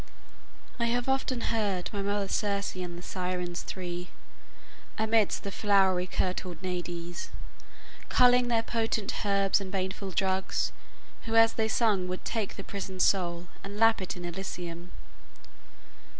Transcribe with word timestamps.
I 0.79 0.85
have 0.85 1.07
often 1.07 1.41
heard 1.53 1.91
My 1.93 2.01
mother 2.01 2.27
Circe 2.27 2.73
and 2.73 2.97
the 2.97 3.03
Sirens 3.03 3.61
three, 3.61 4.09
Amidst 4.97 5.43
the 5.43 5.51
flowery 5.51 6.07
kirtled 6.07 6.59
Naiades, 6.63 7.29
Culling 8.09 8.47
their 8.47 8.63
potent 8.63 9.23
herbs 9.23 9.61
and 9.61 9.71
baneful 9.71 10.09
drugs, 10.09 10.71
Who 11.25 11.35
as 11.35 11.53
they 11.53 11.67
sung 11.67 12.07
would 12.07 12.25
take 12.25 12.55
the 12.55 12.63
prisoned 12.63 13.03
soul 13.03 13.45
And 13.63 13.77
lap 13.77 14.01
it 14.01 14.17
in 14.17 14.25
Elysium. 14.25 14.89